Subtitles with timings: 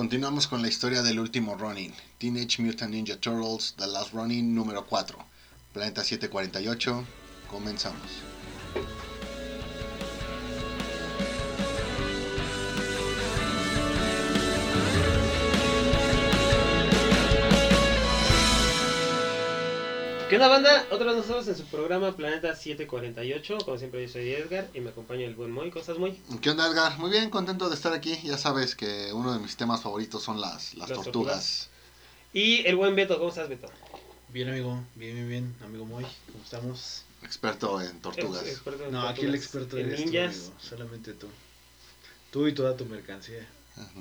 [0.00, 4.86] Continuamos con la historia del último Ronin, Teenage Mutant Ninja Turtles, The Last Ronin número
[4.86, 5.18] 4,
[5.74, 7.04] Planeta 748,
[7.50, 8.00] comenzamos.
[20.30, 20.86] ¿Qué onda banda?
[20.92, 24.90] Otra vez nosotros en su programa Planeta 748, como siempre yo soy Edgar y me
[24.90, 26.16] acompaña el buen Moy, ¿cómo Moy?
[26.40, 26.96] ¿Qué onda Edgar?
[26.98, 30.40] Muy bien, contento de estar aquí, ya sabes que uno de mis temas favoritos son
[30.40, 31.68] las, las, Las tortugas.
[32.32, 33.68] Y el buen Beto, ¿cómo estás Beto?
[34.28, 37.02] Bien, amigo, bien, bien, bien, amigo Moy, ¿cómo estamos?
[37.24, 38.42] Experto en tortugas.
[38.42, 40.34] Ex- experto en No, aquí el experto En eres tú, ninjas.
[40.36, 41.26] amigo, solamente tú.
[42.30, 43.44] Tú y toda tu mercancía.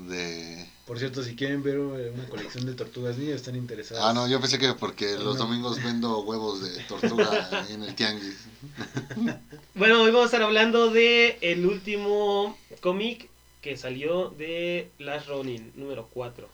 [0.07, 0.65] De...
[0.85, 4.03] Por cierto, si quieren ver eh, una colección de tortugas ninja, están interesados.
[4.03, 5.45] Ah, no, yo pensé que porque los No.
[5.45, 8.37] domingos vendo huevos de tortuga en el tianguis.
[9.75, 13.29] Bueno, hoy vamos a estar hablando de el último cómic
[13.61, 16.49] que salió de Last Ronin, número 4.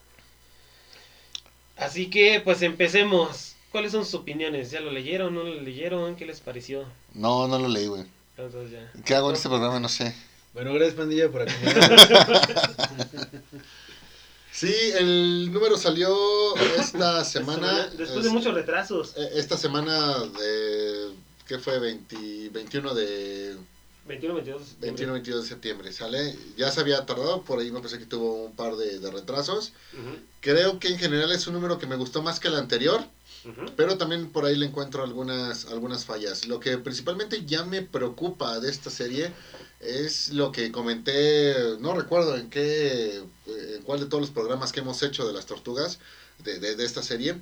[1.78, 3.56] Así que, pues empecemos.
[3.72, 4.72] ¿Cuáles son sus opiniones?
[4.72, 5.34] ¿Ya lo leyeron?
[5.36, 6.16] ¿No lo leyeron?
[6.16, 6.86] ¿Qué les pareció?
[7.14, 8.06] No, no lo leí, güey.
[8.38, 8.92] Entonces ya.
[9.04, 9.80] ¿Qué hago en este programa?
[9.80, 10.16] No sé.
[10.56, 12.02] Bueno, gracias, pandilla, por acompañarnos.
[14.52, 16.16] Sí, el número salió
[16.80, 17.88] esta semana.
[17.88, 19.14] Después de es- muchos retrasos.
[19.18, 21.10] eh, Esta semana de.
[21.46, 21.78] ¿Qué fue?
[21.78, 23.58] 20 21 de.
[24.08, 24.88] 21, 22 de septiembre.
[24.92, 26.36] 21 22 de septiembre, ¿sale?
[26.56, 29.74] Ya se había tardado, por ahí me parece que tuvo un par de, de retrasos.
[29.92, 33.04] Ujú, Creo que en general es un número que me gustó más que el anterior,
[33.44, 33.74] ujú.
[33.76, 36.48] pero también por ahí le encuentro algunas, algunas fallas.
[36.48, 39.32] Lo que principalmente ya me preocupa de esta serie
[39.80, 44.80] es lo que comenté, no recuerdo en qué, en cuál de todos los programas que
[44.80, 46.00] hemos hecho de las tortugas,
[46.44, 47.36] de, de, de esta serie,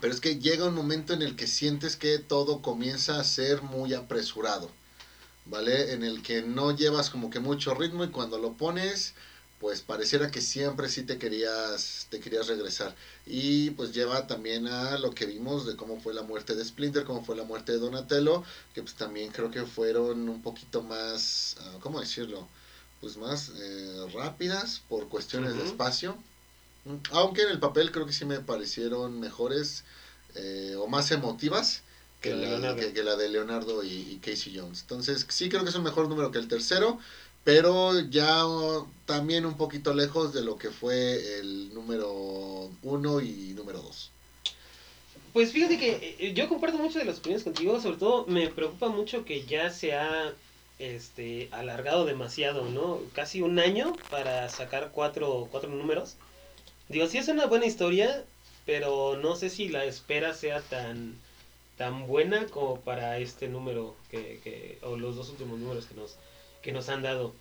[0.00, 3.62] pero es que llega un momento en el que sientes que todo comienza a ser
[3.62, 4.70] muy apresurado,
[5.46, 5.92] ¿vale?
[5.92, 9.14] En el que no llevas como que mucho ritmo y cuando lo pones,
[9.60, 12.96] pues pareciera que siempre sí te querías, te querías regresar.
[13.26, 17.04] Y pues lleva también a lo que vimos de cómo fue la muerte de Splinter,
[17.04, 18.42] cómo fue la muerte de Donatello,
[18.74, 22.48] que pues también creo que fueron un poquito más, ah, ¿cómo decirlo?
[23.00, 25.66] Pues más eh, rápidas por cuestiones de Ujú.
[25.66, 26.18] espacio.
[26.84, 29.84] Mm, Aunque en el papel creo que sí me parecieron mejores
[30.34, 31.82] eh, o más emotivas
[32.20, 32.76] que Que la de la, Leonardo.
[32.76, 34.80] que, que la de Leonardo y, y Casey Jones.
[34.82, 36.98] Entonces sí creo que es un mejor número que el tercero,
[37.44, 43.54] pero ya oh, también un poquito lejos de lo que fue el número uno y
[43.54, 44.10] número dos.
[45.32, 48.88] Pues fíjate que eh, yo comparto mucho de las opiniones contigo, sobre todo me preocupa
[48.88, 50.34] mucho que ya se ha
[50.80, 53.00] este, alargado demasiado, ¿no?
[53.12, 56.16] Casi un año para sacar cuatro, cuatro números.
[56.88, 58.24] Digo, sí es una buena historia,
[58.66, 61.14] pero no sé si la espera sea tan,
[61.76, 66.16] tan buena como para este número, que, que, o los dos últimos números que nos,
[66.62, 67.34] que nos han dado.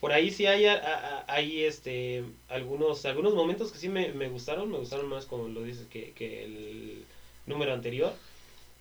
[0.00, 4.28] Por ahí sí hay, a- a- hay este, algunos, algunos momentos que sí me, me
[4.28, 7.04] gustaron, me gustaron más como lo dices que, que el
[7.46, 8.12] número anterior.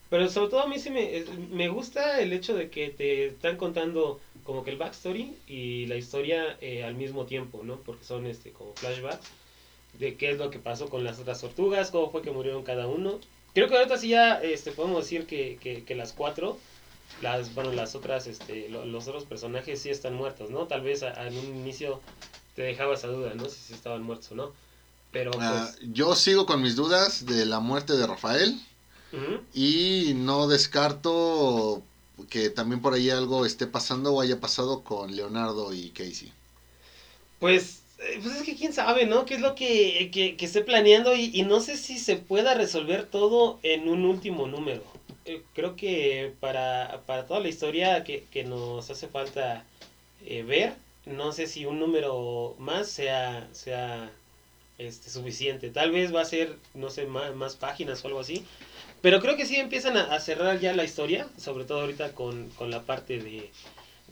[0.09, 3.57] Pero sobre todo a mí sí me, me gusta el hecho de que te están
[3.57, 7.77] contando como que el backstory y la historia eh, al mismo tiempo, ¿no?
[7.77, 9.31] Porque son este como flashbacks
[9.97, 12.85] de qué es lo que pasó con las otras tortugas, cómo fue que murieron cada
[12.87, 13.19] uno.
[13.53, 16.59] Creo que ahorita sí ya este, podemos decir que, que, que las cuatro,
[17.17, 20.67] las, bueno, las otras, este, lo- los otros personajes sí están muertos, ¿no?
[20.67, 22.01] Tal vez a- a- en un inicio
[22.55, 23.49] te dejaba esa duda, ¿no?
[23.49, 24.53] Si, si estaban muertos o no.
[25.11, 25.41] Pero pues...
[25.43, 28.59] Ah, yo sigo con mis dudas de la muerte de Rafael
[29.53, 31.83] y no descarto
[32.29, 36.33] que también por ahí algo esté pasando o haya pasado con Leonardo y Casey.
[37.39, 39.25] Pues, eh, pues es que quién sabe, ¿no?
[39.25, 41.15] ¿Qué es lo que, que, que esté planeando?
[41.15, 44.83] Y, y no sé si se pueda resolver todo en un último número.
[45.25, 49.65] Eh, creo que para, para toda la historia que, que nos hace falta
[50.23, 50.73] eh, ver,
[51.05, 54.11] no sé si un número más sea, sea
[54.77, 55.69] este, suficiente.
[55.71, 58.45] Tal vez va a ser, no sé, más, más páginas o algo así.
[59.01, 62.71] Pero creo que sí empiezan a, cerrar ya la historia, sobre todo ahorita con, con
[62.71, 63.51] la parte de,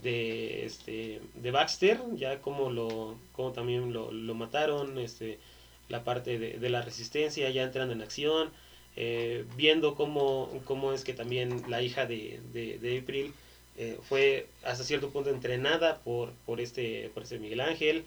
[0.02, 5.40] de este de Baxter ya como lo como también lo, lo mataron este
[5.90, 8.52] la parte de, de la resistencia ya entrando en acción
[8.96, 13.34] eh, viendo cómo, cómo es que también la hija de, de, de April
[13.78, 18.06] eh, fue hasta cierto punto entrenada por, por este por este Miguel Ángel.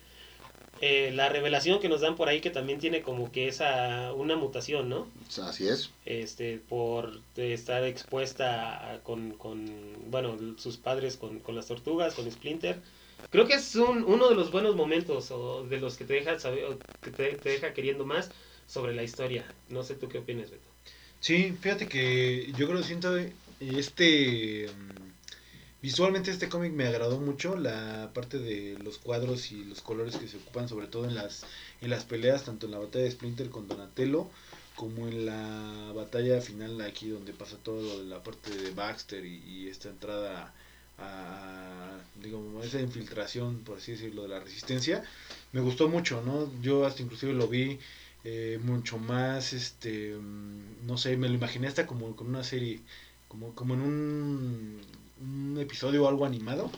[0.83, 4.37] Eh, la revelación que nos dan por ahí que también tiene como que esa una
[4.37, 5.07] mutación no
[5.43, 5.91] así es.
[6.05, 9.65] este por estar expuesta a- con, con
[10.11, 12.77] bueno sus padres con, con las tortugas con Splinter.
[13.31, 16.39] Creo que es un, uno de los buenos momentos o de los que te deja
[16.39, 18.31] saber o que te, te deja queriendo más
[18.69, 19.45] sobre la historia.
[19.71, 20.66] No sé tú qué opinas Beto
[21.27, 23.19] Sí, fíjate que yo creo siento
[23.59, 29.81] este mm, Visualmente este cómic me agradó mucho, la parte de los cuadros y los
[29.81, 31.45] colores que se ocupan sobre todo en las,
[31.81, 34.31] en las peleas, tanto en la batalla de Splinter con Donatello,
[34.77, 39.27] como en la batalla final aquí donde pasa todo lo de la parte de Baxter
[39.27, 40.55] y, esta entrada
[40.97, 45.03] a, digamos, esa infiltración, por así decirlo, de la resistencia,
[45.51, 46.49] me gustó mucho, ¿no?
[46.63, 47.81] Yo hasta inclusive lo vi
[48.29, 52.81] eh, mucho más, este, mm, no sé, me lo imaginé hasta como con una serie,
[53.29, 54.81] como, como en un,
[55.61, 56.71] episodio o algo animado,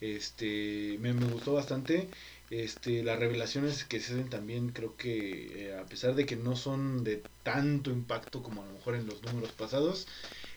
[0.00, 2.08] este, me, me gustó bastante
[2.50, 6.56] este, las revelaciones que se hacen también creo que eh, a pesar de que no
[6.56, 10.08] son de tanto impacto como a lo mejor en los números pasados,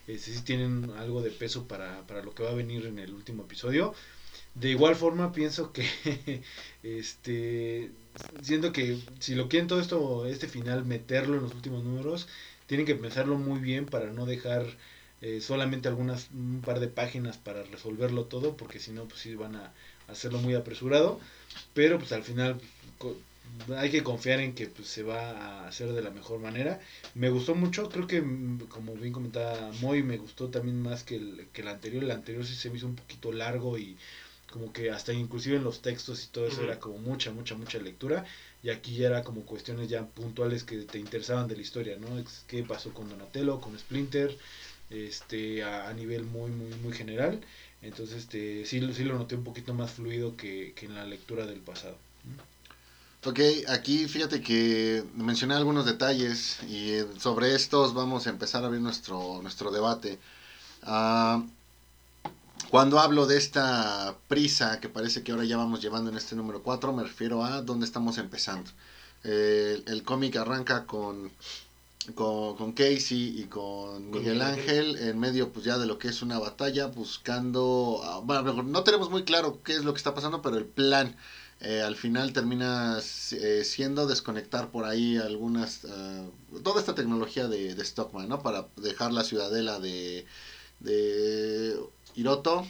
[0.08, 3.14] este, sí tienen algo de peso para, para lo que va a venir en el
[3.14, 3.94] último episodio.
[4.56, 5.86] De igual forma pienso que
[6.84, 7.92] este
[8.42, 12.28] siento que si lo quieren todo esto este final meterlo en los últimos números
[12.68, 14.66] tienen que pensarlo muy bien para no dejar
[15.22, 19.36] eh, solamente algunas un par de páginas para resolverlo todo porque si no pues sí
[19.36, 19.74] van a
[20.08, 21.20] hacerlo muy apresurado
[21.74, 22.60] pero pues al final
[23.78, 26.80] hay que confiar en que pues, se va a hacer de la mejor manera.
[27.16, 31.16] Me gustó mucho, creo que mm, como bien comentaba Moy, me gustó también más que
[31.16, 32.04] el, que el anterior.
[32.04, 33.98] El anterior sí se me hizo un poquito largo y
[34.52, 37.80] como que hasta inclusive en los textos y todo eso era como mucha, mucha, mucha
[37.80, 38.26] lectura.
[38.64, 42.08] Y aquí ya era como cuestiones ya puntuales que te interesaban de la historia, ¿no?
[42.48, 44.38] ¿Qué pasó con Donatello, con Splinter?
[44.90, 47.40] Este, a, a nivel muy, muy, muy general.
[47.82, 51.60] Entonces, este, sí, sí lo noté un poquito más fluido que, en la lectura del
[51.60, 51.98] pasado.
[53.26, 58.82] Ok, aquí fíjate que mencioné algunos detalles y sobre estos vamos a empezar a abrir
[58.82, 60.20] nuestro, nuestro debate.
[60.84, 61.44] Ah,
[62.70, 66.62] cuando hablo de esta prisa que parece que ahora ya vamos llevando en este número
[66.64, 68.70] 4, me refiero a dónde estamos empezando.
[69.24, 71.32] Eh, el cómic arranca con
[72.16, 76.40] con, Casey y con Miguel Ángel en medio pues ya de lo que es una
[76.40, 80.58] batalla buscando ah, bueno no tenemos muy claro qué es lo que está pasando pero
[80.58, 81.16] el plan
[81.60, 83.00] eh, al final termina
[83.32, 86.26] eh, siendo desconectar por ahí algunas ah,
[86.64, 90.26] toda esta tecnología de, de, Stockman no para dejar la ciudadela de
[90.80, 91.78] de
[92.20, 92.68] Hiroto,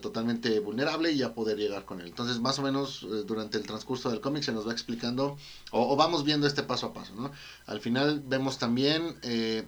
[0.00, 2.06] totalmente vulnerable y ya poder llegar con él.
[2.06, 5.36] Entonces, más o menos eh, durante el transcurso del cómic se nos va explicando
[5.72, 7.32] o, vamos viendo este paso a paso, ¿no?
[7.66, 9.64] Al final vemos también eh,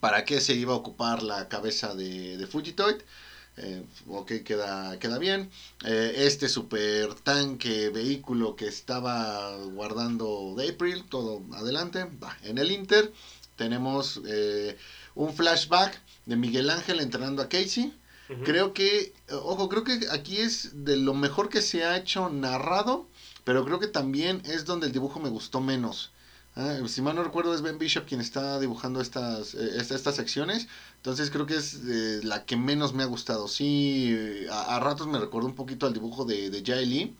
[0.00, 2.96] para qué se iba a ocupar la cabeza de, de Fugitoid.
[3.56, 5.50] Eh, ok, queda, queda bien.
[5.86, 12.04] Eh, este super tanque, vehículo que estaba guardando de April, todo adelante.
[12.22, 12.36] Va.
[12.42, 13.10] En el Inter
[13.56, 14.20] tenemos
[15.14, 17.94] un flashback de Miguel Ángel entrenando a Casey.
[18.44, 23.06] Creo que, ojo, creo que aquí es de lo mejor que se ha hecho narrado,
[23.44, 26.10] pero creo que también es donde el dibujo me gustó menos.
[26.58, 30.68] Ah, si mal no recuerdo es Ben Bishop quien está dibujando estas, eh, estas secciones,
[30.96, 33.46] entonces creo que es eh, la que menos me ha gustado.
[33.46, 37.16] Sí, a, ratos me recordó un poquito al dibujo de, de Jay Lee,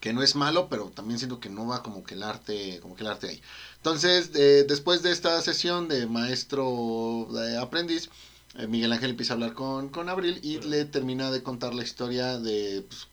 [0.00, 2.96] que no es malo, pero también siento que no va como que el arte, como
[2.96, 3.42] que el arte ahí.
[3.76, 8.10] Entonces, después de esta sesión de maestro de aprendiz,
[8.58, 11.82] eh, Miguel Ángel empieza a hablar con, con Abril y le termina de contar la
[11.82, 13.06] historia de pues,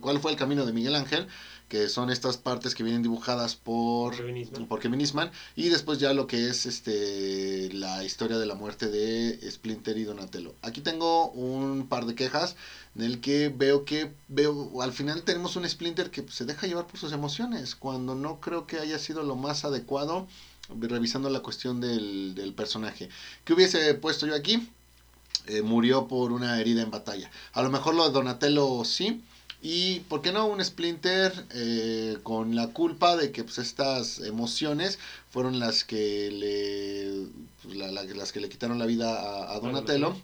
[0.00, 1.28] cuál fue el camino de Miguel Ángel,
[1.68, 6.48] que son estas partes que vienen dibujadas por Kevin Eastman, y después ya lo que
[6.48, 10.54] es este la historia de la muerte de Splinter y Donatello.
[10.62, 12.56] Aquí tengo un par de quejas
[12.96, 16.88] en el que veo que veo al final tenemos un Splinter que se deja llevar
[16.88, 20.26] por sus emociones, cuando no creo que haya sido lo más adecuado
[20.68, 23.08] revisando la cuestión del, del personaje.
[23.44, 24.68] ¿Qué hubiese puesto yo aquí?
[25.46, 27.30] Eh, murió por una herida en batalla.
[27.52, 29.22] A lo mejor lo de Donatello sí.
[29.62, 34.98] Y, ¿por qué no un Splinter eh, con la culpa de que pues, estas emociones
[35.30, 37.28] fueron las que le,
[37.62, 37.76] pues,
[38.16, 40.16] las que le quitaron la vida a, Donatello?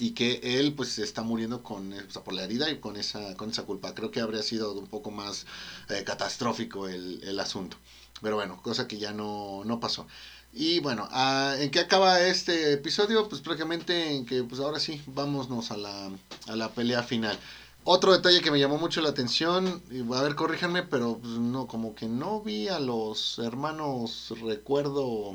[0.00, 1.92] y que él pues está muriendo con
[2.24, 5.10] por la herida y con esa con esa culpa creo que habría sido un poco
[5.10, 5.44] más
[5.88, 7.76] eh, catastrófico el, el, asunto
[8.22, 10.06] pero bueno cosa que ya no, no pasó
[10.52, 13.28] y bueno, ah, ¿en qué acaba este episodio?
[13.28, 16.10] Pues prácticamente en que pues ahora sí, vámonos a la,
[16.46, 17.38] a la pelea final.
[17.84, 21.66] Otro detalle que me llamó mucho la atención, y a ver, corríjanme, pero pues, no,
[21.66, 25.34] como que no vi a los hermanos recuerdo,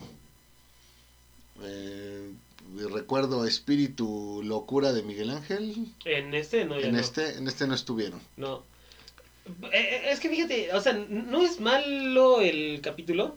[1.61, 2.31] eh,
[2.91, 5.87] recuerdo espíritu locura de Miguel Ángel.
[6.05, 8.19] En este no, en este, en este no estuvieron.
[8.37, 8.63] No.
[9.45, 13.35] Eh, eh, es que fíjate, o sea, no es malo el capítulo,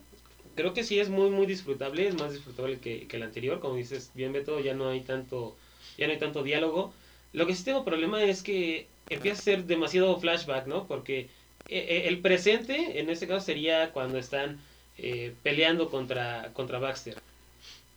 [0.55, 4.11] creo que sí es muy, muy disfrutable, es más disfrutable que, el anterior, como dices
[4.13, 5.55] bien Beto, ya no hay tanto,
[5.97, 6.93] ya no hay tanto diálogo.
[7.33, 10.87] Lo que sí tengo problema es que empieza a ser demasiado flashback, ¿no?
[10.87, 11.29] Porque
[11.67, 14.59] eh, el presente, en este caso, sería cuando están
[14.97, 17.17] eh, peleando contra, contra Baxter.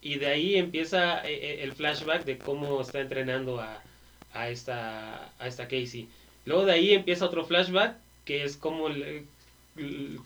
[0.03, 3.83] Y de ahí empieza el flashback de cómo está entrenando a,
[4.33, 6.09] a esta, a esta Casey.
[6.51, 9.23] Luego de ahí empieza otro flashback, que es como le-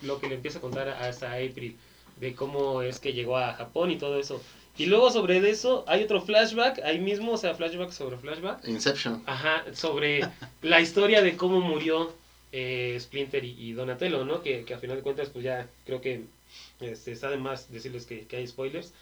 [0.03, 1.77] lo que le empieza a contar a esta April,
[2.19, 4.43] de cómo es que llegó a Japón y todo eso.
[4.79, 8.67] Y luego sobre eso hay otro flashback, ahí mismo, o sea, flashback sobre flashback.
[8.67, 9.23] Inception.
[9.27, 10.23] Ajá, sobre
[10.63, 12.11] la historia de cómo murió
[12.53, 14.43] eh, Splinter y, y Donatello, ¿no?
[14.43, 16.23] Que, que a final de cuentas, pues ya creo que
[16.81, 18.93] este, está de más decirles que, que hay spoilers.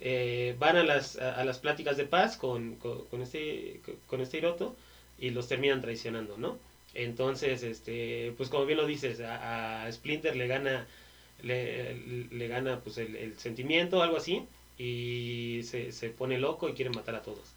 [0.00, 4.20] Eh, van a las, a, a las pláticas de paz con, con, con este, con
[4.20, 4.76] este Hiroto
[5.18, 6.56] y los terminan traicionando, ¿no?
[6.94, 10.86] Entonces, este, pues como bien lo dices, a, Splinter le gana,
[11.42, 11.94] le,
[12.30, 14.46] le gana pues el, sentimiento, algo así,
[14.78, 17.54] y se, se pone loco y quiere matar a todos.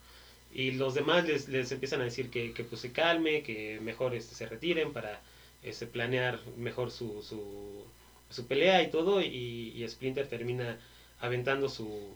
[0.54, 4.14] Y los demás les, les empiezan a decir que, que, pues se calme, que mejor
[4.14, 5.20] este, se retiren para
[5.62, 7.84] este, planear mejor su, su,
[8.30, 9.22] su pelea y todo.
[9.22, 10.78] Y, Splinter termina
[11.20, 12.14] aventando su,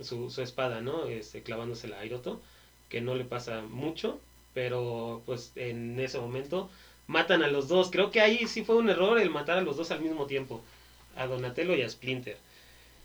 [0.00, 1.06] su, espada, ¿no?
[1.06, 2.04] Este, clavándosela a
[2.88, 4.20] que no le pasa mucho,
[4.56, 6.70] pero pues en ese momento
[7.08, 7.90] matan a los dos.
[7.90, 10.62] Creo que ahí sí fue un error el matar a los dos al mismo tiempo,
[11.14, 12.38] a Donatello y a Splinter.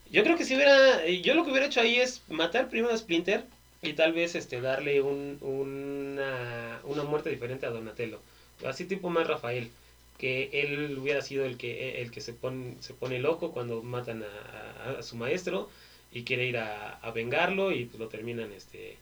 [0.10, 2.98] Yo creo que si hubiera, yo lo que hubiera hecho ahí es matar primero a
[2.98, 3.44] Splinter
[3.82, 8.22] y tal vez este darle un, una, una muerte diferente a Donatello.
[8.66, 9.70] Así tipo más Rafael,
[10.18, 14.24] que él hubiera sido el que el que se pone se pone loco cuando matan
[14.24, 15.70] a, su maestro
[16.14, 18.96] y quiere ir a, a vengarlo y pues lo terminan este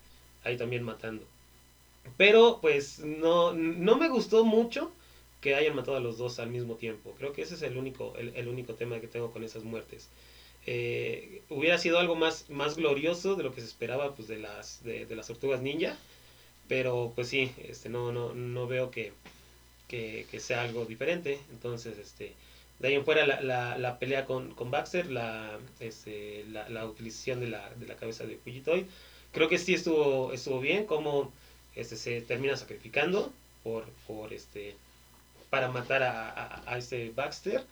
[0.43, 1.23] ahí también matando.
[2.17, 4.91] Pero pues no no me gustó mucho
[5.41, 7.15] que hayan matado a los dos al mismo tiempo.
[7.17, 10.09] Creo que ese es el único el, el único tema que tengo con esas muertes.
[10.65, 14.83] Eh, hubiera sido algo más, más glorioso de lo que se esperaba pues, de, las,
[14.83, 15.97] de, de las tortugas ninja.
[16.67, 19.11] Pero pues sí, este, no, no, no veo que,
[19.87, 21.39] que, que sea algo diferente.
[21.51, 22.33] Entonces, este,
[22.79, 26.85] de ahí en fuera la, la, la pelea con, con Baxter, la, este, la, la
[26.85, 28.85] utilización de la, de la cabeza de Fujitoy.
[29.31, 31.31] Creo que sí estuvo, estuvo bien, como
[31.79, 33.31] este, se termina sacrificando
[33.63, 34.75] por, por este,
[35.49, 37.63] para matar a, a, a este Baxter.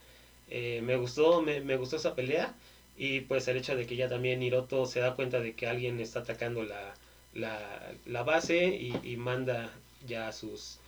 [0.50, 2.54] Eh, me gustó, me, me gustó esa pelea.
[2.98, 6.00] Y pues el hecho de que ya también Hiroto se da cuenta de que alguien
[6.00, 6.96] está atacando la,
[7.34, 8.68] la, la base
[9.04, 9.72] y, manda
[10.08, 10.80] ya a sus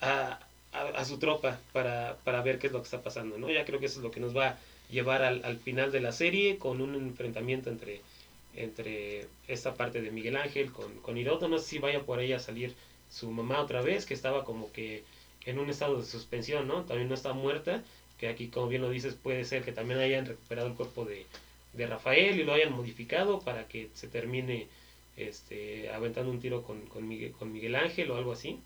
[0.00, 0.40] a,
[0.72, 3.50] a, su tropa para, para ver qué es lo que está pasando, ¿no?
[3.50, 4.58] Ya creo que eso es lo que nos va a
[4.90, 8.00] llevar al final de la serie con un enfrentamiento entre,
[8.56, 11.48] entre esta parte de Miguel Ángel con, con Hiroto.
[11.48, 12.74] No sé si vaya por ahí a salir
[13.10, 15.04] su mamá otra vez, que estaba como que
[15.46, 16.84] en un estado de suspensión, ¿no?
[16.84, 17.82] También no está muerta,
[18.18, 21.26] que aquí, como bien lo dices, puede ser que también hayan recuperado el cuerpo de,
[21.72, 24.68] de Rafael y lo hayan modificado para que se termine
[25.16, 28.58] este, aventando un tiro con, con, Miguel, con Miguel Ángel o algo así.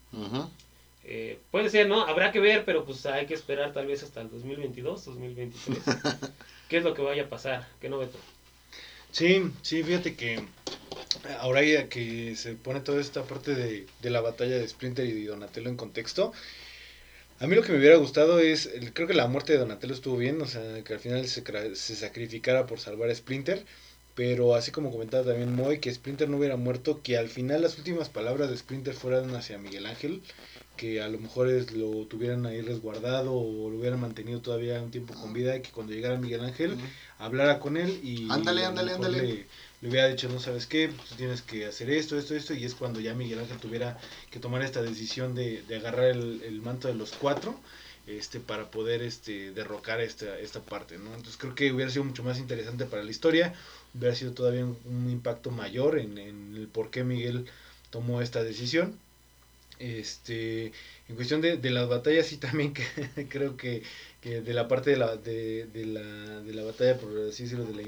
[1.04, 2.02] Eh, puede ser, ¿no?
[2.02, 5.82] Habrá que ver, pero pues hay que esperar tal vez hasta el 2022, 2023.
[6.68, 7.66] ¿Qué es lo que vaya a pasar?
[7.80, 8.18] ¿Qué no, Beto?
[9.10, 10.50] Sí, sí, fíjate que
[11.40, 15.24] ahora ya que se pone toda esta parte de, de la batalla de Splinter y
[15.24, 16.32] Donatello en contexto,
[17.40, 20.16] a mí lo que me hubiera gustado es, creo que la muerte de Donatello estuvo
[20.16, 21.42] bien, o sea, que al final se,
[21.76, 23.64] se sacrificara por salvar a Splinter,
[24.14, 27.78] pero así como comentaba también Moy, que Splinter no hubiera muerto, que al final las
[27.78, 30.22] últimas palabras de Splinter fueran hacia Miguel Ángel,
[30.78, 34.90] que a lo mejor es, lo tuvieran ahí resguardado o lo hubieran mantenido todavía un
[34.90, 36.78] tiempo con vida y que cuando llegara Miguel Ángel
[37.18, 39.22] hablara con él y Ándale, ándale, ándale.
[39.22, 39.46] Le,
[39.82, 42.74] le hubiera dicho, no sabes qué, pues, tienes que hacer esto, esto, esto, y es
[42.74, 43.98] cuando ya Miguel Ángel tuviera
[44.30, 47.60] que tomar esta decisión de, de agarrar el, el manto de los cuatro
[48.06, 51.10] este para poder este derrocar esta, esta parte, ¿no?
[51.10, 53.54] Entonces creo que hubiera sido mucho más interesante para la historia,
[53.94, 57.46] hubiera sido todavía un, un impacto mayor en, en el por qué Miguel
[57.90, 58.98] tomó esta decisión.
[59.78, 60.72] Este,
[61.08, 62.82] en cuestión de, de las batallas, sí también que,
[63.28, 63.82] creo que,
[64.20, 67.64] que de la parte de la, de, de la, de la batalla, por así decirlo,
[67.66, 67.82] de la,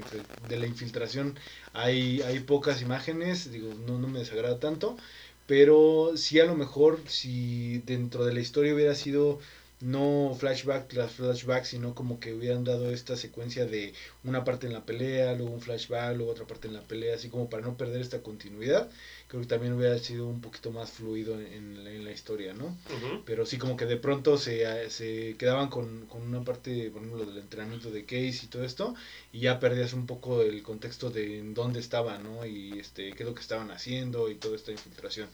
[0.47, 1.37] de la infiltración,
[1.73, 4.97] hay, hay pocas imágenes, digo, no, no me desagrada tanto,
[5.45, 9.39] pero sí a lo mejor si dentro de la historia hubiera sido
[9.81, 14.73] no flashback tras flashback, sino como que hubieran dado esta secuencia de una parte en
[14.73, 17.77] la pelea, luego un flashback, luego otra parte en la pelea, así como para no
[17.77, 18.89] perder esta continuidad,
[19.27, 22.53] creo que también hubiera sido un poquito más fluido en, en la, en la historia,
[22.53, 22.77] ¿no?
[23.25, 27.25] Pero sí como que de pronto se, se quedaban con, con una parte, por ejemplo,
[27.25, 28.93] del entrenamiento de Case y todo esto,
[29.31, 32.45] y ya perdías un poco el contexto de en dónde estaban, ¿no?
[32.45, 35.29] Y este, qué es lo que estaban haciendo y toda esta infiltración.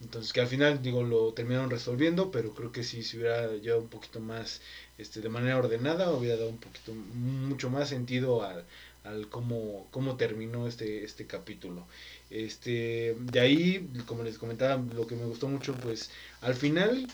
[0.00, 3.82] Entonces que al final, digo, lo terminaron resolviendo, pero creo que si se hubiera llevado
[3.82, 4.60] un poquito más,
[4.96, 8.64] este, de manera ordenada, hubiera dado un poquito, mucho más sentido al,
[9.04, 11.86] al cómo, cómo terminó este, este capítulo.
[12.30, 16.10] Este, de ahí, como les comentaba, lo que me gustó mucho, pues,
[16.42, 17.08] al final,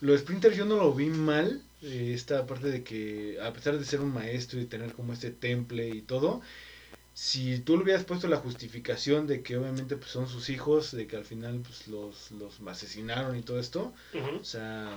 [0.00, 3.78] lo de Splinter yo no lo vi mal, eh, esta parte de que, a pesar
[3.78, 6.40] de ser un maestro y tener como este temple y todo,
[7.20, 11.06] si tú le hubieras puesto la justificación de que obviamente pues, son sus hijos, de
[11.06, 13.92] que al final pues, los, los asesinaron y todo esto,
[14.40, 14.88] o sea,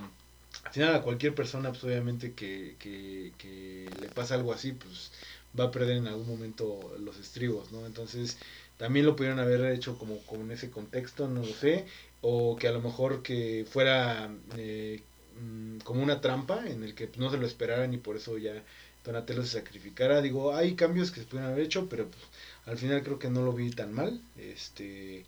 [0.63, 5.11] al final a cualquier persona pues obviamente que, que, que le pasa algo así, pues
[5.59, 7.85] va a perder en algún momento los estribos, ¿no?
[7.85, 8.37] Entonces,
[8.77, 11.87] también lo pudieron haber hecho como, como en ese contexto, no lo sé,
[12.21, 15.01] o que a lo mejor que fuera eh,
[15.41, 18.63] mm, como una trampa en el que no se lo esperaran y por eso ya
[19.03, 20.22] Donatello se sacrificara.
[20.22, 22.24] Digo, hay cambios que se pudieron haber hecho, pero pues,
[22.65, 24.22] al final creo que no lo vi tan mal.
[24.38, 25.25] Este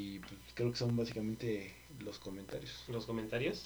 [0.00, 2.84] y pues, creo que son básicamente los comentarios.
[2.88, 3.64] Los comentarios.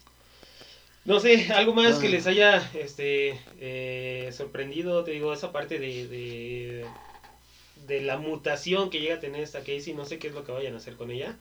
[1.05, 6.87] No sé, algo más que les haya este eh, sorprendido, te digo, esa parte de,
[7.87, 10.53] de, la mutación que llega a tener esta Casey, no sé qué es lo que
[10.53, 11.37] vayan a hacer con ella.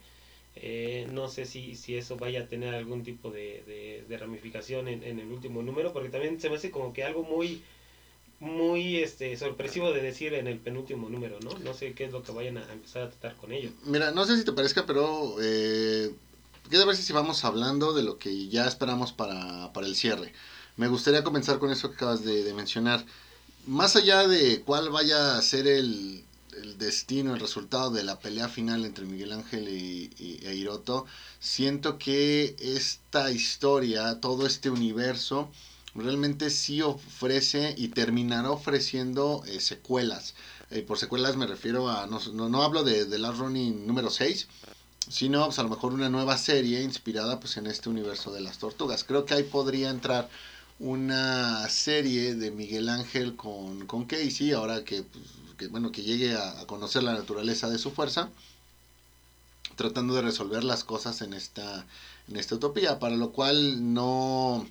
[0.57, 5.01] Eh, no sé si, si eso vaya a tener algún tipo de, de, ramificación en,
[5.01, 7.63] en, el último número, porque también se me hace como que algo muy
[8.43, 11.57] muy este sorpresivo de decir en el penúltimo número, ¿no?
[11.59, 13.69] No sé qué es lo que vayan a empezar a tratar con ello.
[13.85, 16.13] Mira, no sé si te parezca, pero eh,
[16.69, 20.33] queda ver si vamos hablando de lo que ya esperamos para, para el cierre.
[20.75, 23.05] Me gustaría comenzar con eso que acabas de, mencionar.
[23.65, 26.25] Más allá de cuál vaya a ser el,
[26.62, 31.05] el, destino, el resultado de la pelea final entre Miguel Ángel y, y, e Hiroto,
[31.39, 35.50] siento que esta historia, todo este universo,
[35.95, 40.33] realmente sí ofrece y terminará ofreciendo eh, secuelas.
[40.71, 42.19] Eh, por secuelas me refiero a, no,
[42.50, 44.47] no, hablo de, de Last Running número 6,
[45.09, 48.57] sino pues, a lo mejor una nueva serie inspirada pues en este universo de las
[48.57, 49.03] tortugas.
[49.03, 50.29] Creo que ahí podría entrar
[50.79, 55.25] una serie de Miguel Ángel con, con Casey, ahora que, pues,
[55.57, 58.29] que bueno, que llegue a, a, conocer la naturaleza de su fuerza,
[59.75, 61.85] tratando de resolver las cosas en esta,
[62.27, 64.65] en esta utopía, para lo cual no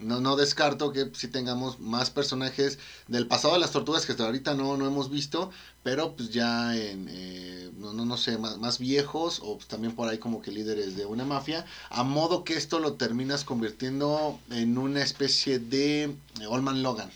[0.00, 4.24] no, no descarto que si tengamos más personajes del pasado de las tortugas que hasta
[4.24, 5.50] ahorita no, no hemos visto,
[5.82, 9.94] pero pues ya en, eh, no, no, no, sé, más, más viejos o pues también
[9.94, 14.38] por ahí como que líderes de una mafia, a modo que esto lo terminas convirtiendo
[14.50, 16.14] en una especie de
[16.48, 17.10] Olman Logan.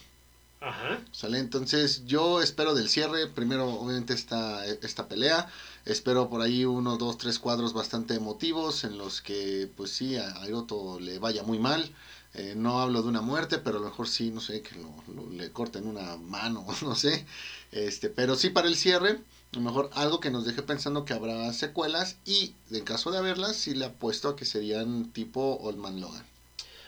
[0.61, 0.99] Ajá.
[1.11, 1.39] ¿Sale?
[1.39, 5.49] Entonces yo espero del cierre, primero obviamente esta, esta pelea,
[5.85, 10.47] espero por ahí uno, dos, tres cuadros bastante emotivos en los que pues sí, a
[10.47, 11.91] Hiroto le vaya muy mal.
[12.33, 15.29] Eh, no hablo de una muerte, pero a lo mejor sí, no sé, que lo,
[15.31, 17.25] le corten una mano, no sé.
[17.71, 21.13] Este, pero sí para el cierre, a lo mejor algo que nos deje pensando que
[21.13, 25.77] habrá secuelas y en caso de haberlas, sí le apuesto a que serían tipo Old
[25.77, 26.25] Man Logan.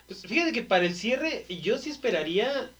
[0.07, 2.71] Pues fíjate que para el cierre yo sí esperaría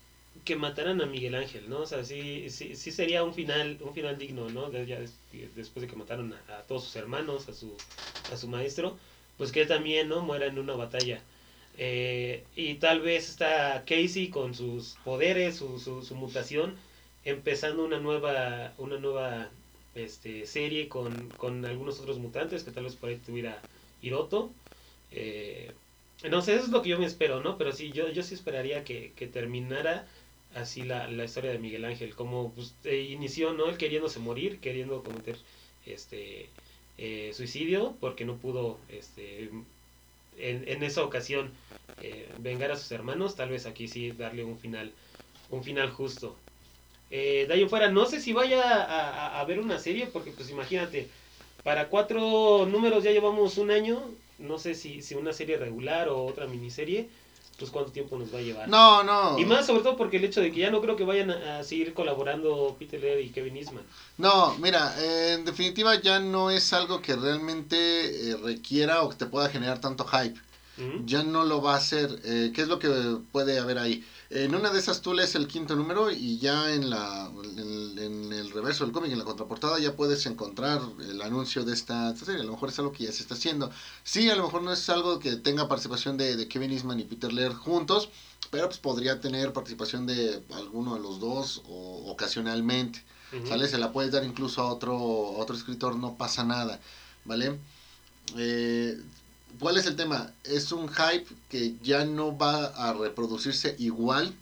[0.45, 1.79] que mataran a Miguel Ángel, ¿no?
[1.79, 4.69] O sea, sí, sí, sí sería un final, un final digno, ¿no?
[4.69, 7.75] después de que mataron a, todos sus hermanos, a su,
[8.31, 8.97] a su maestro,
[9.37, 10.21] pues que también, ¿no?
[10.21, 11.21] Muera en una batalla.
[11.77, 16.75] Eh, y tal vez está Casey con sus poderes, su, su, mutación,
[17.25, 19.49] empezando una nueva, una nueva
[19.95, 23.59] este, serie con, con, algunos otros mutantes que tal vez por ahí tuviera
[24.01, 24.51] Hiroto.
[25.11, 25.71] Eh,
[26.29, 27.57] no sé, eso es lo que yo me espero, ¿no?
[27.57, 30.07] Pero sí, yo, yo sí esperaría que, que terminara
[30.55, 33.69] así la, la, historia de Miguel Ángel, como pues, eh, inició, ¿no?
[33.69, 35.37] Él queriéndose morir, queriendo cometer
[35.85, 36.49] este
[37.33, 39.49] suicidio porque no pudo este
[40.37, 41.51] en, en esa ocasión
[42.01, 44.91] eh, vengar a sus hermanos, tal vez aquí sí darle un final,
[45.49, 46.35] un final justo.
[47.11, 50.49] Eh, de ahí fuera, no sé si vaya a, a, ver una serie, porque pues
[50.49, 51.07] imagínate,
[51.63, 54.01] para cuatro números ya llevamos un año,
[54.39, 57.07] no sé si, si una serie regular o otra miniserie,
[57.63, 58.67] pues cuánto tiempo nos va a llevar.
[58.67, 59.39] No, no.
[59.39, 61.63] Y más sobre todo porque el hecho de que ya no creo que vayan a,
[61.63, 63.85] seguir colaborando Peter Laird y Kevin Eastman.
[64.17, 64.93] No, mira,
[65.31, 69.79] en definitiva ya no es algo que realmente eh, requiera o que te pueda generar
[69.79, 70.37] tanto hype.
[71.05, 72.19] Ya no lo va a hacer.
[72.25, 72.89] Eh, ¿Qué es lo que
[73.31, 74.03] puede haber ahí?
[74.35, 78.49] En una de esas tú lees el quinto número y ya en, la, en, el
[78.49, 82.41] reverso del cómic, en la contraportada, ya puedes encontrar el anuncio de esta, serie.
[82.41, 83.69] A lo mejor es algo que ya se está haciendo.
[84.03, 87.03] Sí, a lo mejor no es algo que tenga participación de, de Kevin Eastman y
[87.03, 88.09] Peter Laird juntos,
[88.49, 93.03] pero pues podría tener participación de alguno de los dos o ocasionalmente.
[93.47, 93.67] ¿Sale?
[93.67, 96.79] Se la puedes dar incluso a otro, a otro escritor, no pasa nada.
[97.25, 97.59] ¿Vale?
[98.35, 98.99] Eh,
[99.59, 100.31] ¿Cuál es el tema?
[100.43, 104.33] Es un hype que ya no va a reproducirse igual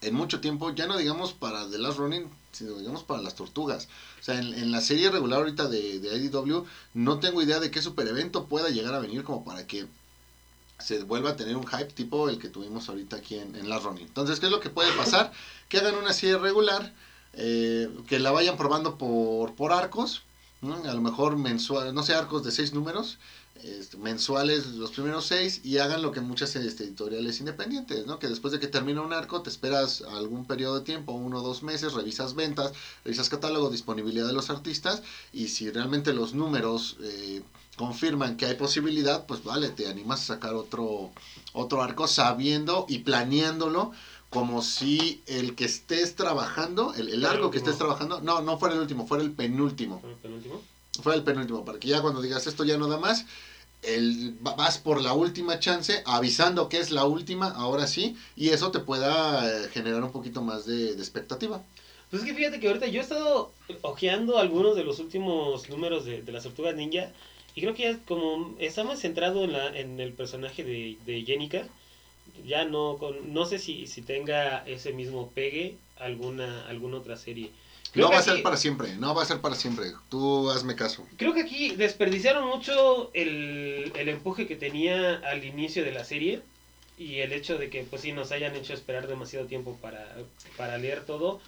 [0.00, 3.88] en mucho tiempo, ya no digamos para The Last Running, sino digamos para las tortugas.
[4.20, 8.06] O sea, en, la serie regular ahorita de, IDW, no tengo idea de qué super
[8.06, 9.86] evento pueda llegar a venir como para que
[10.78, 13.84] se vuelva a tener un hype tipo el que tuvimos ahorita aquí en, en Last
[13.84, 14.06] Running.
[14.06, 15.32] Entonces, ¿qué es lo que puede pasar?
[15.68, 16.92] Que hagan una serie regular,
[17.34, 20.22] eh, que la vayan probando por, por arcos,
[20.62, 23.18] a lo mejor mensual, no sé, arcos de seis números,
[23.98, 28.18] mensuales los primeros seis y hagan lo que muchas este, editoriales independientes, ¿no?
[28.18, 31.42] Que después de que termina un arco te esperas algún periodo de tiempo, uno o
[31.42, 32.72] dos meses, revisas ventas,
[33.04, 37.42] revisas catálogo, disponibilidad de los artistas y si realmente los números eh,
[37.76, 41.12] confirman que hay posibilidad, pues vale, te animas a sacar otro,
[41.52, 43.92] otro arco sabiendo y planeándolo
[44.30, 48.74] como si el que estés trabajando, el, el arco que estés trabajando, no, no fuera
[48.74, 50.02] el último, fuera el penúltimo.
[50.04, 50.60] ¿El penúltimo?
[51.02, 53.26] Fue el penúltimo, para que ya cuando digas esto ya no da más,
[53.82, 58.70] el, vas por la última chance, avisando que es la última, ahora sí, y eso
[58.70, 61.62] te pueda eh, generar un poquito más de, expectativa.
[62.10, 66.04] Pues es que fíjate que ahorita yo he estado ojeando algunos de los últimos números
[66.04, 67.12] de, de las tortugas ninja,
[67.54, 71.22] y creo que ya como está más centrado en, la, en el personaje de, de
[71.24, 71.66] Jenica,
[72.46, 77.50] ya no, con, no sé si, si tenga ese mismo pegue alguna, alguna otra serie.
[77.92, 79.92] Creo no va aquí, a ser para siempre, no va a ser para siempre.
[80.08, 81.06] Tú hazme caso.
[81.16, 86.42] Creo que aquí desperdiciaron mucho el, el empuje que tenía al inicio de la serie
[86.98, 90.16] y el hecho de que pues sí nos hayan hecho esperar demasiado tiempo para,
[90.56, 91.40] para leer todo.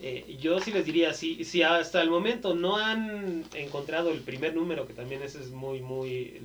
[0.00, 4.54] Eh, yo sí les diría, si, si hasta el momento no han encontrado el primer
[4.54, 6.40] número, que también ese es muy, muy,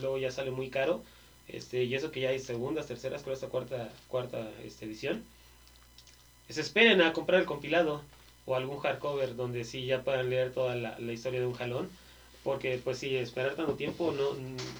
[0.00, 1.02] luego ya sale muy caro,
[1.48, 5.24] este, y eso que ya hay segundas, terceras, creo esta cuarta, cuarta este, edición,
[6.48, 8.02] se esperen a comprar el compilado
[8.46, 11.88] o algún hardcover donde sí ya puedan leer toda la, la, historia de un jalón.
[12.42, 14.30] Porque pues sí, esperar tanto tiempo, no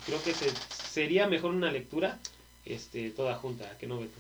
[0.05, 2.19] creo que se, sería mejor una lectura
[2.65, 4.19] este toda junta, que no veto.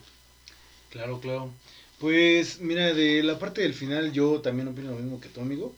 [0.90, 1.50] Claro, claro.
[1.98, 5.74] Pues mira, de la parte del final yo también opino lo mismo que tu amigo.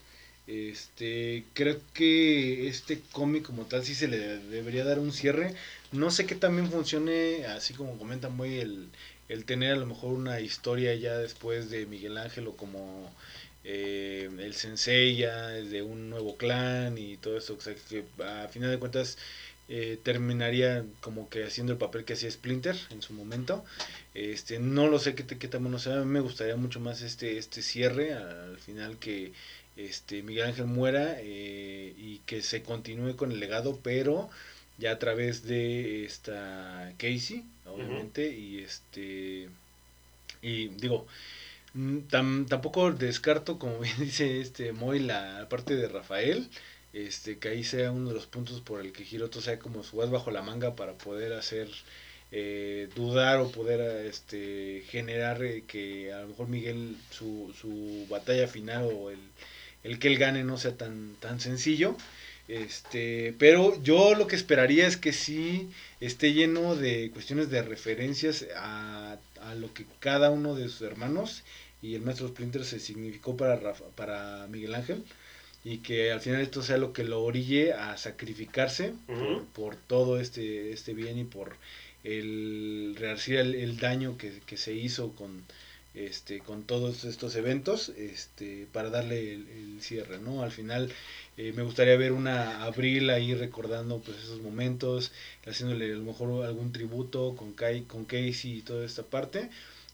[0.47, 5.55] Este, creo que este cómic como tal sí se le debería dar un cierre.
[5.93, 8.89] No sé qué también funcione, así como comenta muy el,
[9.29, 13.11] el tener a lo mejor una historia ya después de Miguel Ángel o como
[13.65, 18.49] eh, el sensei ya de un nuevo clan y todo eso, o sea, que a
[18.49, 19.19] final de cuentas
[19.69, 23.65] eh, terminaría como que haciendo el papel que hacía Splinter en su momento.
[24.15, 27.01] Este, no lo sé qué, qué tan bueno sea, a mí me gustaría mucho más
[27.03, 29.33] este, este cierre al final que
[29.77, 34.31] este Miguel Ángel muera eh, y que se continúe con el legado, pero
[34.79, 38.39] ya a través de esta Casey, obviamente, uh -huh.
[38.39, 39.49] y este
[40.43, 41.07] y digo,
[42.09, 46.49] Tam, tampoco descarto, como bien dice este Moy, la parte de Rafael,
[46.93, 50.01] este, que ahí sea uno de los puntos por el que Hiroto sea como su
[50.01, 51.69] as bajo la manga para poder hacer
[52.31, 58.47] eh, dudar o poder este, generar eh, que a lo mejor Miguel su, su batalla
[58.47, 59.19] final o el,
[59.83, 61.97] el que él gane no sea tan, tan sencillo.
[62.47, 68.47] Este, pero yo lo que esperaría es que sí esté lleno de cuestiones de referencias
[68.57, 71.43] a, a lo que cada uno de sus hermanos
[71.85, 75.05] y el maestro Splinter se significó para, Rafa, para Miguel Ángel
[75.65, 79.45] y que al final esto sea lo que lo orille a sacrificarse uh -huh.
[79.53, 81.57] por, por, todo este, este bien y por
[82.03, 85.43] el rearcir el, el daño que, que, se hizo con
[85.95, 90.93] este con todos estos eventos este para darle el, el cierre no al final
[91.37, 95.13] eh, me gustaría ver una Abril ahí recordando pues esos momentos
[95.47, 99.51] haciéndole a lo mejor algún tributo con Kai, con Casey y toda esta parte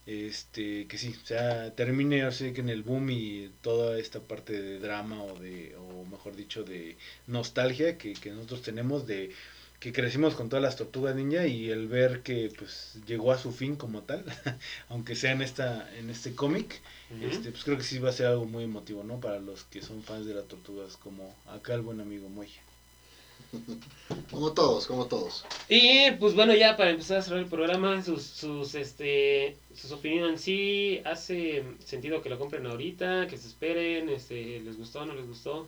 [0.06, 4.60] este que sí o sea termine así que en el boom y toda esta parte
[4.60, 9.30] de drama o de o mejor dicho de nostalgia que, que nosotros tenemos de
[9.78, 13.52] que crecimos con todas las tortugas ninja y el ver que pues llegó a su
[13.52, 14.24] fin como tal
[14.88, 17.30] aunque sea en esta en este cómic uh -huh.
[17.30, 19.82] este pues creo que sí va a ser algo muy emotivo no para los que
[19.82, 22.60] son fans de las tortugas como acá el buen amigo Moya
[24.30, 25.44] como todos, como todos.
[25.68, 30.40] Y pues bueno, ya para empezar a cerrar el programa, sus, sus, este, sus opiniones
[30.40, 35.26] sí hace sentido que lo compren ahorita, que se esperen, este, les gustó, no les
[35.26, 35.66] gustó.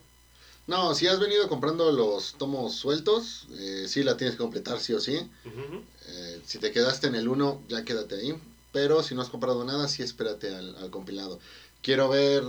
[0.67, 4.93] No, si has venido comprando los tomos sueltos, eh, sí la tienes que completar sí
[4.93, 5.17] o sí.
[5.45, 5.83] Uh -huh.
[6.09, 8.35] eh, si te quedaste en el 1, ya quédate ahí.
[8.71, 11.39] Pero si no has comprado nada, sí espérate al, al compilado.
[11.83, 12.45] Quiero ver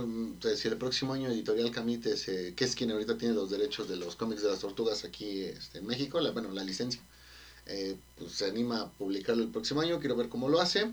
[0.56, 3.96] si el próximo año Editorial Camites, eh, que es quien ahorita tiene los derechos de
[3.96, 7.00] los cómics de las tortugas aquí este, en México, la, bueno, la licencia,
[7.66, 9.98] eh, pues se anima a publicarlo el próximo año.
[9.98, 10.88] Quiero ver cómo lo hace.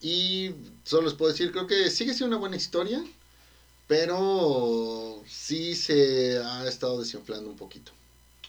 [0.00, 0.52] Y
[0.84, 3.04] solo les puedo decir, creo que sigue siendo una buena historia,
[3.86, 7.92] pero sí se ha estado desinflando un poquito.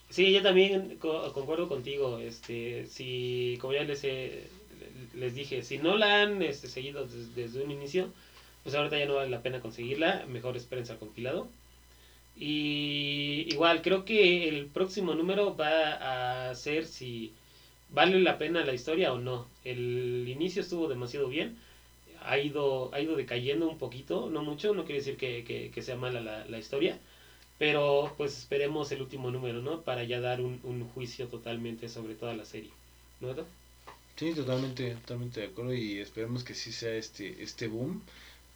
[0.09, 2.19] Sí, yo también co concuerdo contigo.
[2.19, 4.47] Este, si, como ya les, he,
[5.15, 8.09] les dije, si no la han este, seguido desde, desde un inicio,
[8.67, 11.47] pues ahorita ya no vale la pena conseguirla, mejor espérense al compilado.
[12.35, 17.31] Y igual, creo que el próximo número va a ser si
[17.91, 19.47] vale la pena la historia o no.
[19.63, 21.55] El inicio estuvo demasiado bien,
[22.21, 25.81] ha ido, ha ido decayendo un poquito, no mucho, no quiere decir que, que, que
[25.81, 26.99] sea mala la, la, historia,
[27.57, 29.81] Pero pues esperemos el último número, ¿no?
[29.83, 32.71] Para ya dar un, un juicio totalmente sobre toda la serie.
[33.21, 33.33] ¿No?
[34.17, 38.01] Sí, totalmente, totalmente de acuerdo y esperemos que sí sea este, este boom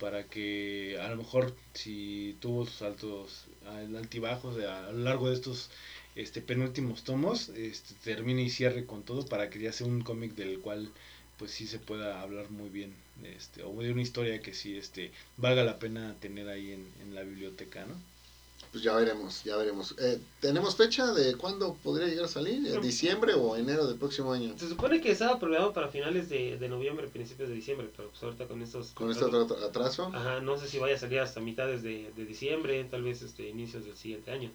[0.01, 5.35] para que a lo mejor si tuvo sus altos al- altibajos a lo largo de
[5.35, 5.69] estos
[6.15, 10.33] este penúltimos tomos este, termine y cierre con todo para que ya sea un cómic
[10.35, 10.91] del cual
[11.37, 15.11] pues sí se pueda hablar muy bien este o de una historia que sí este
[15.37, 17.95] valga la pena tener ahí en, en la biblioteca no
[18.71, 19.95] Pues ya veremos, ya veremos.
[19.99, 22.65] Eh, ¿Tenemos fecha de cuándo podría llegar a salir?
[22.65, 24.53] ¿En ¿Diciembre o enero del próximo año?
[24.57, 28.23] Se supone que estaba programado para finales de, de noviembre, principios de diciembre, pero pues
[28.23, 28.91] ahorita con estos...
[28.91, 30.09] Con este otro atraso.
[30.13, 33.49] Ajá, no sé si vaya a salir hasta mitades de, de diciembre, tal vez este
[33.49, 34.49] inicios del siguiente año.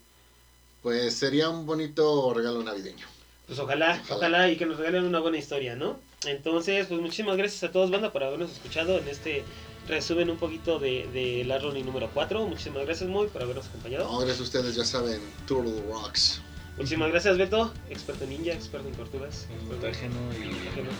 [0.82, 3.06] Pues sería un bonito regalo navideño.
[3.46, 4.16] Pues ojalá, Ojalá.
[4.16, 5.98] ojalá, y que nos regalen una buena historia, ¿no?
[6.24, 9.44] Entonces, pues muchísimas gracias a todos, banda, por habernos escuchado en este
[9.88, 12.46] resumen un poquito de, de la Ronnie número 4.
[12.46, 14.04] Muchísimas gracias, Muy, por habernos acompañado.
[14.10, 16.40] No, gracias a ustedes, ya saben, Turtle Rocks.
[16.76, 20.90] Muchísimas gracias, Beto, experto ninja, experto en tortugas, en experto mutágeno y mutágeno.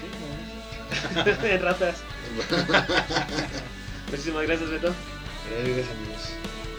[0.00, 0.06] sí,
[1.42, 1.98] no, en ratas.
[4.10, 4.94] Muchísimas gracias, Beto.
[5.50, 6.22] gracias amigos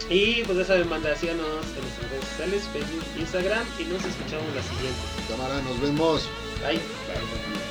[0.09, 4.55] Y pues ya saben, banda, síganos en nuestras redes sociales, Facebook, Instagram, y nos escuchamos
[4.55, 4.99] la siguiente.
[5.29, 6.27] Cámara, nos vemos.
[6.61, 6.77] Bye.
[6.77, 7.70] Bye, bye.